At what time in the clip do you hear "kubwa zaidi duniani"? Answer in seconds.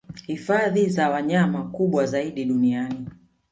1.63-3.07